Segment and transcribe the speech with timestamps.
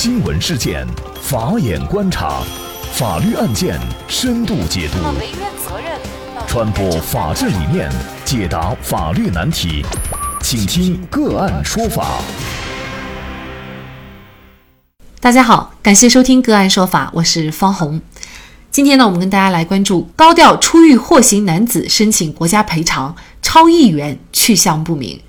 [0.00, 0.86] 新闻事件，
[1.20, 2.40] 法眼观察，
[2.92, 3.76] 法律案件
[4.06, 4.98] 深度解读，
[6.46, 7.90] 传播法治理念，
[8.24, 9.84] 解答法律难题，
[10.40, 12.20] 请听个案说法。
[15.18, 18.00] 大家好，感谢收听个案说法，我是方红。
[18.70, 25.20] 今天呢，我们跟大家来关注高调出狱获刑男子申请国家赔偿超亿元，去向不明。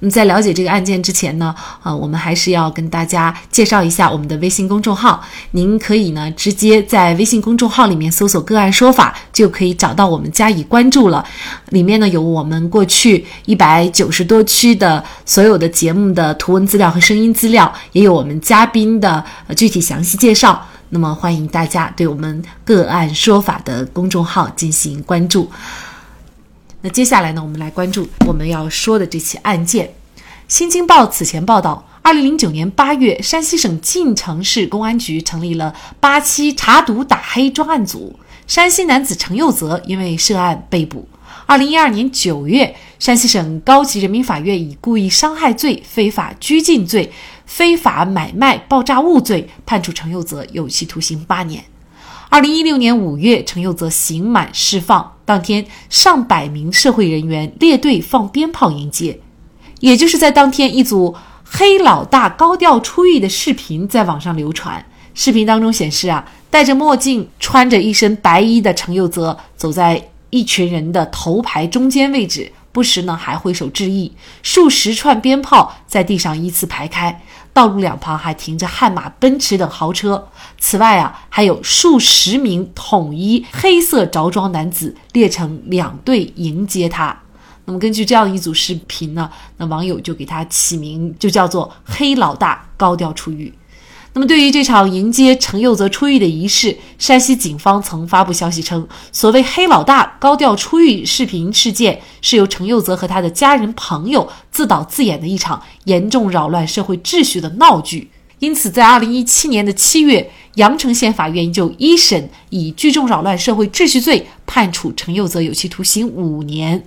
[0.00, 5.20] 那么在了解这个案件之前呢，呃，我们还是要跟大家介绍一下我们的微信公众号。
[5.50, 11.24] 您可以呢直接在微信公众号里面搜索“个案说法”，就可以找到我们加以关注了。
[11.70, 19.24] 里面呢有我们过去一百九十多期的所有的节目的图文资料和声音资料，也有我们嘉宾的
[19.56, 20.64] 具体详细介绍。
[20.90, 25.50] 那么欢迎大家对我们“个案说法”的公众号进行关注。
[26.80, 29.92] 那接下来呢，我们来关注我们要说的这起案件。
[30.46, 41.08] 新京报此前报道，二零零九年八月，山西省晋城市公安局成立了八七查毒打黑专案组，山西男子程又泽因为涉案被捕。
[41.46, 47.10] 二零一二年九月，山西省高级人民法院以故意伤害罪、非法拘禁罪、
[47.44, 51.64] 非法买卖爆炸物罪判处程又泽有期徒刑八年。
[52.30, 55.16] 二零一六年五月，程又泽刑满释放。
[55.24, 59.18] 当天，上百名社会人员列队放鞭炮迎接。
[59.80, 64.84] 也就是在当天，一组黑老大高调出狱的视频在网上流传。
[65.14, 74.12] 视频当中显示，啊，戴着墨镜、穿着一身白衣的程又泽走在一群人的头排中间位置，不时呢还挥手致意。
[74.42, 77.22] 数十串鞭炮在地上依次排开。
[77.52, 87.18] 道路两旁还停着悍马、奔驰等豪车，此外啊，还有数十名统一黑色着装男子列成两队迎接他。
[87.64, 93.52] 那么根据这样一组视频呢，那网友就给他起名，就叫做“黑老大高调出狱”。
[94.18, 108.10] 那么，对于这场迎接程又泽出狱的仪式，山西警方曾发布消息称，所谓“黑老大高调出狱”视频事件，是由程又泽和他的家人朋友自导自演的一场严重扰乱社会秩序的闹剧。
[108.40, 116.84] 因此，在二零一七年的七月，阳城县法院就一审以聚众扰乱社会秩序罪判处程又泽有期徒刑五年。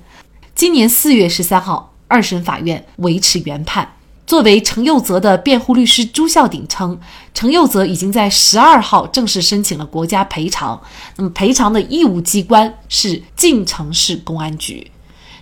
[0.53, 3.93] 今年四月十三号，二审法院维持原判。
[4.31, 6.97] 作为程又泽的辩护律师朱孝鼎称，
[7.33, 10.81] 程又泽已经在十二号正式申请了国家赔偿。
[11.17, 14.89] 那么赔偿的义务机关是晋城市公安局。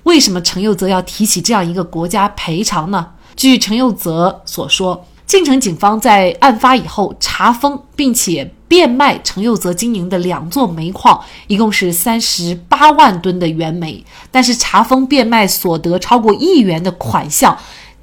[0.06, 3.10] 为什么程又泽要提起这样一个国家赔偿呢？
[3.36, 17.56] 据程又泽所说，晋城警方在案发以后查封并且变卖程又泽经营的两座煤矿，一共是三十八万吨的原煤，但是查封变卖所得超过亿元的款项。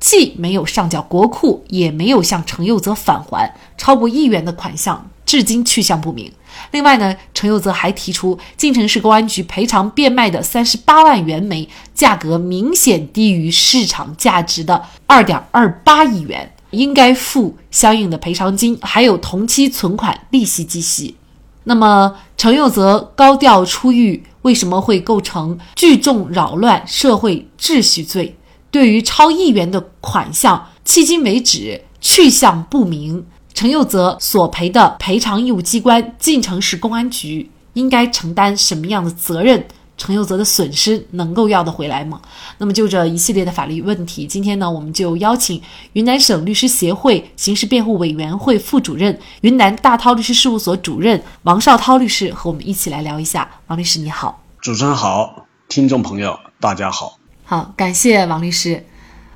[0.07, 6.31] 既没有上缴国库，也没有向程又泽返还超过亿元的款项，至今去向不明。
[6.71, 21.17] 另外呢，程又泽还提出，晋城市公安局赔偿变卖的三十八万元煤价格明显低于市场价值的二点二八亿元，应该付相应的赔偿金，还有同期存款利息计息。
[21.65, 28.37] 那么，程又泽高调出狱，为什么会构成聚众扰乱社会秩序罪？
[28.77, 33.25] 对于超亿元的款项，迄今为止去向不明。
[33.55, 39.67] 程又泽所赔的赔偿义务机关晋城市公安局应该承担什么样的责任？
[39.97, 42.21] 程又泽的损失能够要得回来吗？
[42.59, 45.59] 那么就这一系列的法律问题，今天呢，我们就邀请
[45.95, 53.49] 云南省律师协会刑事辩护委员会副主任、云南大韬律师事务所主任王绍涛律师和我们一起来聊一下。
[53.69, 57.17] 王律师你好，主持人好，听众朋友大家好。
[57.49, 58.85] 好，感谢王律师。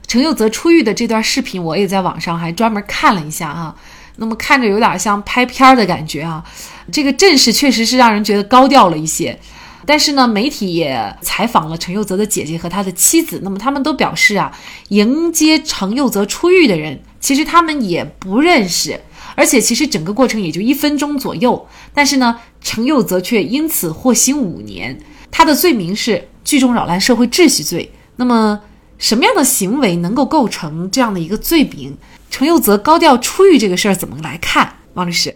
[0.08, 3.76] 程又泽出狱的这段视频，我也在网上还专门看了一下啊。
[4.16, 6.44] 那么看着有点像拍片儿的感觉啊。
[6.90, 9.38] 这个阵势确实是让人觉得高调了一些。
[9.86, 14.50] 但是呢，媒体也采访了程又泽的姐姐和他的妻子，那么他们都表示啊，
[14.88, 19.00] 迎接程又泽出狱的人，其实他们也不认识，
[19.36, 21.68] 而且其实整个过程也就一分钟左右。
[21.94, 24.98] 但是呢，程又泽却因此获刑五年，
[25.30, 27.92] 他的罪名是聚众扰乱社会秩序罪。
[28.20, 28.60] 那么，
[28.98, 31.96] 什么样的行为能够构成这样的一个罪名？
[32.28, 34.74] 程又泽高调出狱这个事儿怎么来看？
[34.92, 35.34] 王律师，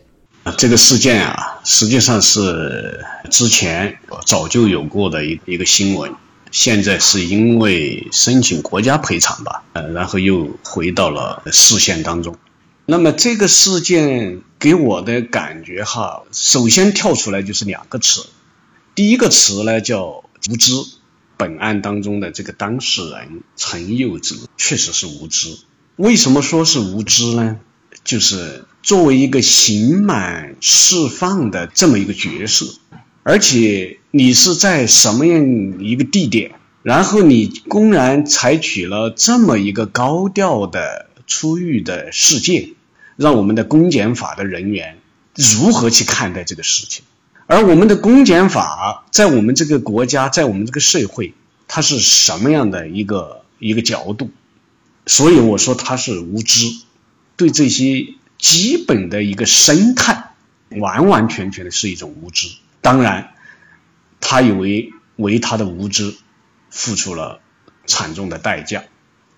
[0.59, 3.97] 这个事件啊，实际上是之前
[4.27, 6.13] 早就有过的一一个新闻，
[6.51, 12.37] 现在是因为申请国家赔偿吧，呃，然后又回到了视线当中。
[12.85, 18.27] 那么这个事件给我的感觉哈，首先跳出来就是两个词，
[18.95, 20.73] 第一个词呢叫无知。
[21.37, 25.57] 本案当中的这个当事人陈佑泽确实是无知。
[25.97, 27.61] 为什么说是无知呢？
[28.03, 32.67] 就是作为一个刑满释放的这么一个角色，
[33.23, 42.73] 而且你是在什么样一个地点，然后你公然采取了这么一个高调的出狱的事件，
[43.17, 44.99] 让我们的公检法的人员
[45.35, 47.05] 如何去看待这个事情？
[47.47, 51.35] 而我们的公检法在我们这个国家，在我们这个社会，
[51.69, 54.31] 它是什么样的一个一个角度？
[55.07, 56.67] 所以我说他是无知，
[57.37, 58.15] 对这些。
[58.37, 60.35] 基本的一个生态，
[60.69, 62.49] 完完全全的是一种无知。
[62.83, 63.33] 当然，
[64.21, 66.15] 他以为为他的无知
[66.69, 67.41] 付出了
[67.87, 68.83] 惨重的代价。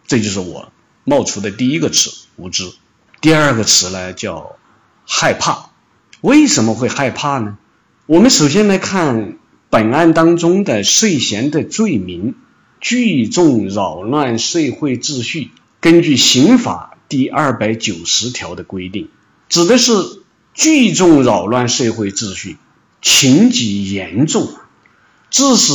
[0.08, 0.72] 这就是我
[1.04, 2.72] 冒出的第一个词——无知。
[3.20, 4.56] 第二个词呢，叫
[5.06, 5.70] 害怕。
[6.20, 7.58] 为什么会害怕呢？
[8.06, 9.36] 我们首先来看
[9.68, 12.36] 本案当中的涉嫌的罪名：
[12.80, 15.50] 聚众扰乱社会秩序。
[15.80, 16.92] 根据刑法。
[17.08, 19.10] 第二百九十条的规定，
[19.48, 19.92] 指的是
[20.54, 22.56] 聚众扰乱社会秩序，
[23.00, 24.48] 情节严重，
[25.30, 25.72] 致使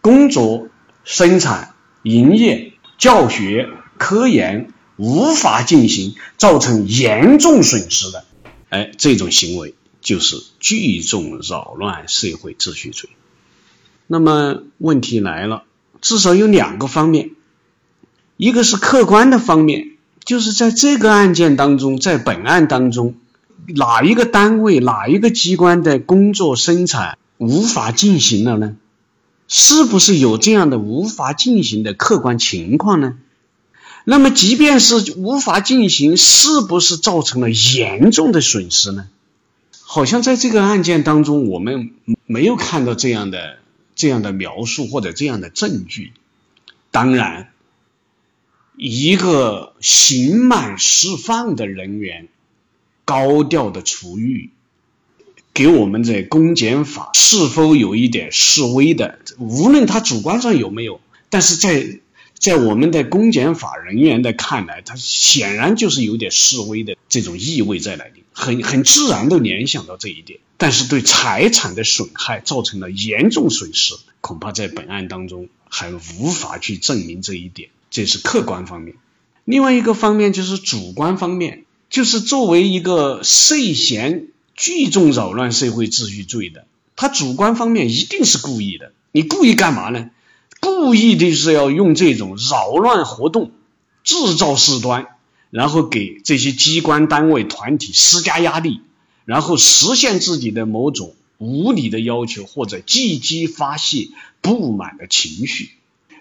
[0.00, 0.66] 工作、
[1.04, 8.24] 生产、营业、教学、科研无法进行，造成严重损失的，
[8.68, 13.08] 哎，这种行为就是聚众扰乱社会秩序罪。
[14.06, 15.62] 那么问题来了，
[16.02, 17.30] 至少有两个方面，
[18.36, 19.88] 一个是客观的方面。
[20.24, 23.16] 就是在这个案件当中，在本案当中，
[23.66, 28.76] 哪一个单位、哪一个机关的工作生产无法进行了呢？
[29.48, 33.16] 是不是有这样的无法进行的客观情况呢？
[34.04, 39.08] 那么，即便是无法进行，是不是造成了严重的损失呢？
[39.94, 41.90] 好像在这个案件当中，我们
[42.24, 43.58] 没有看到这样的
[43.94, 46.12] 这样的描述或者这样的证据。
[46.90, 47.50] 当然。
[48.74, 52.28] 一个刑满释放的人员
[53.04, 54.50] 高调的出狱，
[55.52, 59.18] 给我们这公检法是否有一点示威的？
[59.38, 62.00] 无论他主观上有没有，但是在
[62.34, 70.40] 在我们的公检法人员的看来，他显然就是有点示威的这种意味在那里，很很自然的联想到这一点。
[70.58, 77.70] 但是对财产的损害造成了严重损失，恐怕在本案当中还无法去证明这一点。
[77.90, 78.94] 这是客观方面，
[79.44, 86.64] 另外一个方面就是主观方面，就是作为一个涉嫌聚众扰乱社会秩序罪的，
[86.96, 88.92] 他主观方面一定是故意的。
[89.10, 90.10] 你故意干嘛呢？
[90.60, 93.50] 故意的是要用这种扰乱活动，
[94.04, 95.08] 制造事端，
[95.52, 98.80] 然后给这些机关单位团体施加压力，
[99.26, 104.08] 然后实现自己的某种无理的要求，或者积极发泄
[104.40, 105.72] 不满的情绪。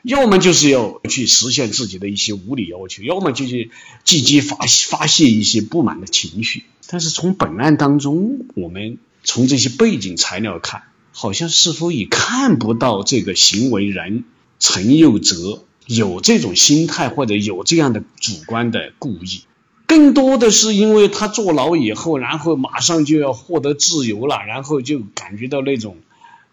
[0.03, 3.69] 要么就是要去实现自己的一些无理要求，要么就是
[4.03, 4.57] 积极发
[4.89, 6.65] 发泄一些不满的情绪。
[6.87, 10.83] 但是从本案当中，我们从这些背景材料看，
[11.13, 14.25] 好像似乎也看不到这个行为人
[14.59, 15.63] 陈佑哲
[15.95, 19.43] 有这种心态或者有这样的主观的故意。
[19.87, 25.97] 更多的是因为他坐牢以后，然后马上就要获得自由了，然后就感觉到那种。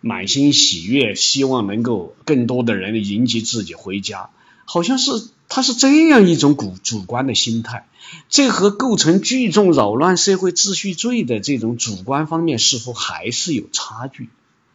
[0.00, 4.30] 满心喜悦，希望能够更多的人迎接自己回家，
[4.64, 5.10] 好像是
[5.48, 7.88] 他是这样一种主主观的心态，
[8.28, 14.28] 这和构成聚众扰乱社会秩序罪的这种主观方面是否还是有差距？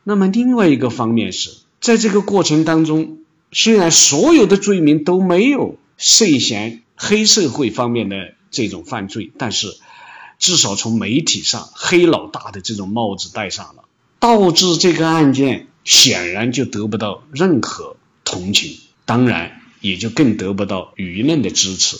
[0.03, 3.19] 那么另外一个方面是在这个过程当中，
[3.53, 9.67] 虽然所有的罪名都没有涉嫌黑社会方面的这种犯罪，但是
[10.39, 13.85] 至少从媒体上黑老大的这种帽子戴上了。
[14.19, 21.99] 导致这个案件显然就得不到任何同情，当然也就更得不到舆论的支持。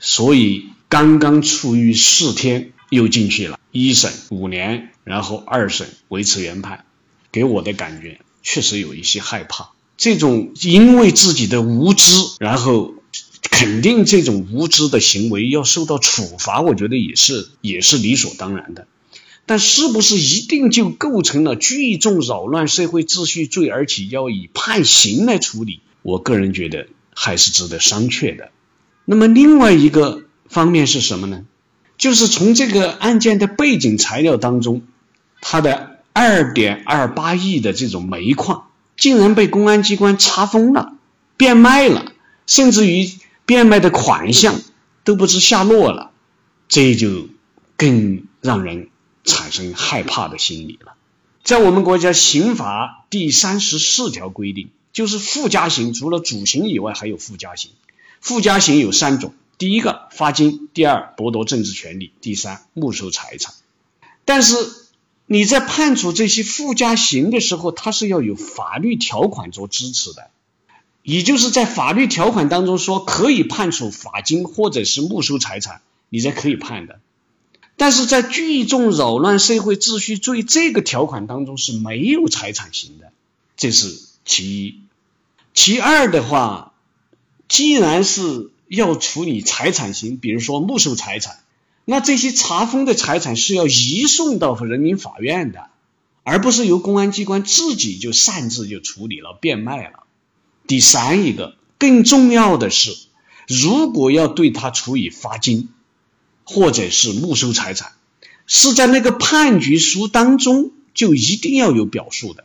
[0.00, 6.84] 所以刚刚出狱四天又进去了，一审五年，然后二审维持原判，
[7.30, 9.70] 给我的感觉确实有一些害怕。
[10.02, 12.92] 这种因为自己的无知，然后
[13.40, 18.88] 肯定这种无知的行为要受到处罚，我觉得也是也是理所当然的。
[19.46, 25.78] 但是不是一定就构成了聚众扰乱社会秩序罪，而且要以判刑来处理？
[26.02, 28.50] 我个人觉得还是值得商榷的。
[29.04, 31.44] 那么另外一个方面是什么呢？
[31.96, 34.82] 就是从这个案件的背景材料当中，
[35.40, 38.64] 它的二点二八亿的这种煤矿
[38.96, 40.94] 竟然被公安机关查封了、
[41.36, 42.12] 变卖了，
[42.46, 43.10] 甚至于
[43.44, 44.60] 变卖的款项
[45.04, 46.10] 都不知下落了，
[46.68, 47.28] 这就
[47.76, 48.88] 更让人。
[49.24, 50.94] 产生害怕的心理了。
[51.44, 57.70] 在我们国家刑法第三十四条规定，就是附加刑除了主刑以外，还有附加刑。
[58.20, 63.54] 附加刑有三种：第一个罚金，第二剥夺政治权利，第三没收财产。
[64.24, 64.56] 但是
[65.26, 70.30] 你在判处这些附加刑的时候，它是要有法律条款做支持的，
[71.02, 77.00] 也就是在法律条款当中说可以判处罚金或者是没收财产，你才可以判的。
[77.76, 83.12] 但是在聚众扰乱社会秩序罪这个条款当中是没有财产刑的，
[83.56, 84.80] 这是其一。
[85.54, 86.74] 其二的话，
[87.48, 91.38] 既然是要处理财产刑，比如说没收财产。
[91.84, 95.70] 那这些查封的财产是要移送到人民法院的，
[96.22, 100.04] 而不是由公安机关自己就擅自就处理了、变卖了。
[100.66, 102.96] 第三一个更重要的是，
[103.48, 105.70] 如果要对他处以罚金，
[106.44, 107.92] 或者是没收财产，
[108.46, 112.44] 是在那个判决书当中就一定要有表述的，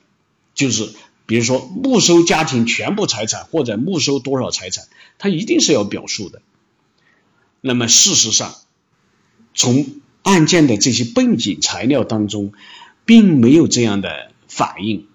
[0.56, 0.94] 就是
[1.27, 4.88] 比如说没收家庭全部财产或者没收多少财产，
[5.20, 6.41] 他一定是要表述的。
[7.62, 8.56] 那么事实上，
[9.58, 9.86] 从
[10.22, 12.54] 案件的这些背景材料当中，
[13.06, 15.08] 并没有这样的反应，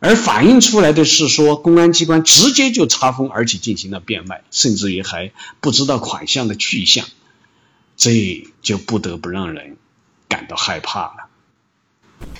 [0.00, 7.06] 而反映出来的是说，公安机关直接就查封，而且进行了变卖，甚至于还不知道款项的去向，
[7.96, 9.76] 这就不得不让人
[10.28, 11.29] 感到害怕了。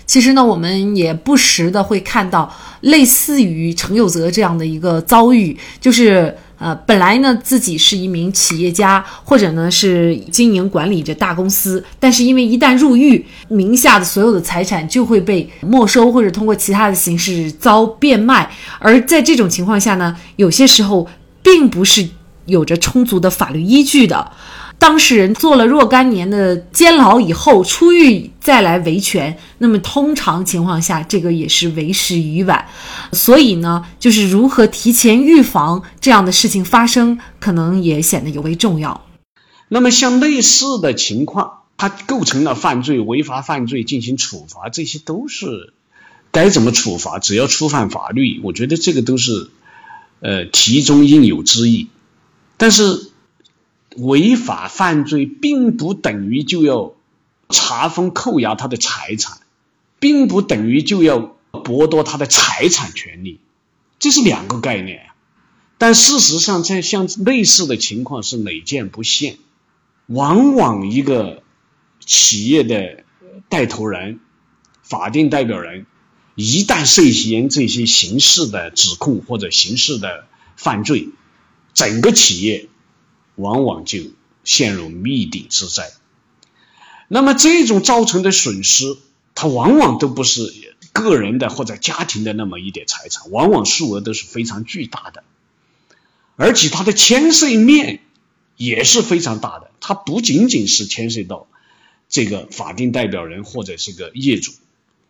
[0.07, 6.37] 其实呢，我们也不时的会看到类似于程有泽这样的一个遭遇，就是。
[6.61, 18.51] 呃，本来呢，自己是一名企业家，或者呢是经营管理着大公司，但是因为一旦入狱，名下的所有的财产就会被没收，或者通过其他的形式遭变卖。
[18.79, 21.09] 而在这种情况下呢，有些时候
[21.43, 22.07] 并不是
[22.45, 24.31] 有着充足的法律依据的。
[24.81, 32.67] 当事人坐了若干年的监牢以后出狱再来维权，那么通常情况下这个也是为时已晚。
[33.13, 39.07] 所以呢，就是如何提前预防这样的事情发生，可能也显得尤为重要。
[39.69, 45.75] 那么像类似的情况，它构成了犯罪、违法犯罪进行处罚，这些都是
[46.33, 47.19] 该怎么处罚？
[47.19, 49.51] 只要触犯法律，我觉得这个都是
[50.21, 51.89] 呃题中应有之义。
[52.57, 53.10] 但是。
[53.97, 56.95] 违法犯罪并不等于就要
[57.49, 59.41] 查封扣押他的财产，
[59.99, 63.41] 并不等于就要剥夺他的财产权利，
[63.99, 65.07] 这是两个概念。
[65.77, 69.39] 但事实上，在像类似的情况是屡见不鲜。
[70.07, 71.43] 往往一个
[72.05, 73.05] 企业的
[73.49, 74.21] 带头人、
[74.83, 75.87] 法定代表人，
[76.35, 81.09] 一旦涉嫌这些刑事的指控或者刑事的犯罪，
[81.75, 82.70] 整个企业。
[83.41, 83.99] 往往就
[84.45, 85.91] 陷入灭顶之灾。
[87.09, 88.97] 那么这种造成的损失，
[89.35, 90.55] 它往往都不是
[90.93, 95.25] 个人的或者家庭的那么一点财产，往往数额都是非常巨大的，
[96.37, 98.01] 而且它的牵涉面
[98.57, 99.73] 也是非常大的。
[99.81, 101.49] 它不仅仅是牵涉到
[102.09, 104.53] 这个法定代表人或者是个业主，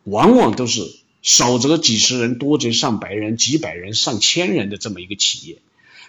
[0.05, 5.59] 往往都是少则几十人，多则上百人、几百人、上千人的这么一个企业，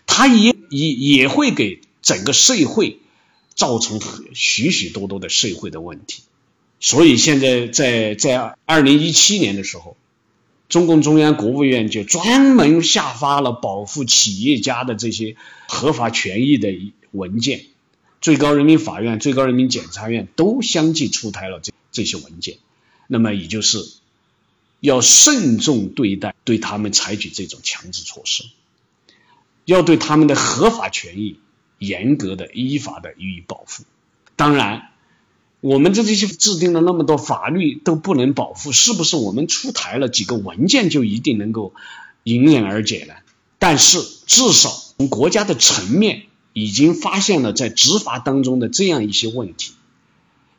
[0.05, 1.81] 它也也也会给。
[2.01, 2.99] 整个社会
[3.53, 3.99] 造成
[4.33, 6.23] 许许多多的社会的问题，
[6.79, 9.97] 所以现在在在二零一七年的时候，
[10.67, 15.35] 中共中央、国务院就专门下发了保护企业家的这些
[15.67, 16.69] 合法权益的
[17.11, 17.65] 文件，
[18.21, 22.57] 最高人民法院、最高人民检察院都相继出台了这这些文件，
[23.07, 23.85] 那么也就是
[24.79, 28.45] 要慎重对待，对他们采取这种强制措施，
[29.65, 31.37] 要对他们的合法权益。
[31.81, 33.83] 严格的、依法的予以保护。
[34.35, 34.89] 当然，
[35.61, 41.73] 我们这这些制定了那么多法律都不能保护，是不是我们出台了几个文件就一定能够
[42.23, 43.15] 迎刃而解呢？
[43.57, 46.23] 但是至少从国家的层面
[46.53, 49.73] 已经发现了在执法当中的这样一些问题，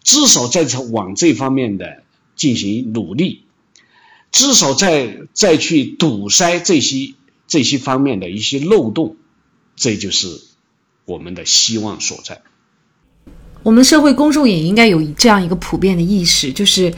[0.03, 2.03] 至少在往这方面的
[2.35, 3.45] 进行努力，
[4.33, 7.15] 至少在再去堵塞这些
[7.47, 9.17] 这些方面的一些漏洞，
[9.77, 10.41] 这就是。
[11.05, 12.41] 我们的希望所在。
[13.63, 16.93] 我们社会公众也应该有这样一个普遍的意识，就是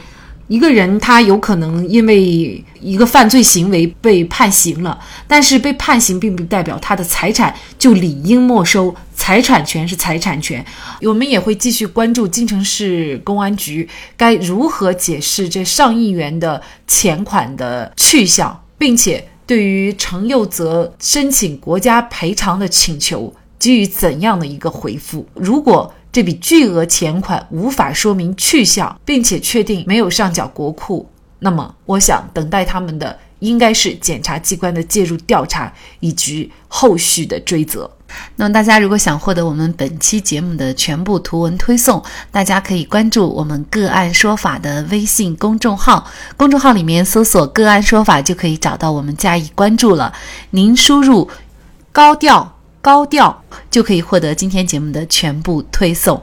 [0.47, 10.65] 一个人他有可能因为一个犯罪行为被判刑了，但是被判刑并不代表他的财产就理应没收，财产权是财产权。
[11.01, 23.31] 我们也会继续关注京城市公安局该如何解释这上亿元的钱款的去向，并且对于程又泽申请国家赔偿的请求。
[23.59, 25.27] 给予怎样的一个回复？
[25.33, 31.09] 如果这笔巨额钱款无法说明去向，并且确定没有上缴国库，
[31.39, 37.91] 那么我想等待他们的应该是检察机关的介入调查以及后续的追责。
[38.37, 46.07] 那么大家如果想获得我们本期节目的全部图文推送，大家可以关注我们“个案说法”的微信公众号，
[46.37, 50.13] 公众号里面搜索“个案说法”就可以找到我们加以关注了。
[50.51, 51.29] 您输入
[51.91, 52.54] “高调
[52.85, 53.35] 高调”
[53.71, 56.21] 就可以获得今天节目的全部推送。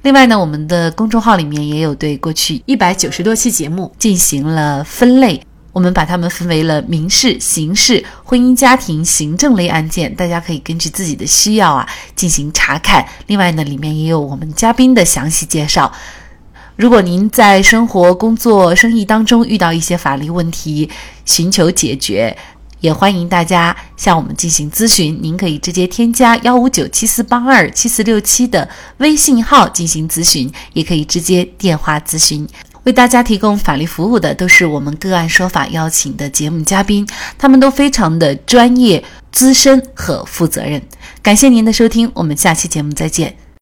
[0.00, 5.38] 另外呢，我们的公众号里面也有对过去一百九十多期节目进行了分类。
[5.70, 11.86] 我们把它们分为了民事、刑事、婚姻家庭、行政类案件，大家可以根据自己的需要啊
[12.16, 13.06] 进行查看。
[13.26, 15.92] 另外呢，里面也有我们嘉宾的详细介绍。
[16.76, 20.88] 如果您在生活、工作、生意当中遇到一些法律问题，
[21.26, 22.36] 寻求解决，
[22.80, 25.18] 也欢迎大家向我们进行咨询。
[25.20, 28.68] 您可以直接添加幺五九七四八二七四六七的
[28.98, 32.48] 微信号进行咨询，也可以直接电话咨询。
[32.84, 37.06] 为大家提供法律服务的都是我们个案说法邀请的节目嘉宾，
[37.36, 40.80] 他们都非常的专业、资深和负责任。
[41.22, 43.47] 感谢您的收听，我们下期节目再见。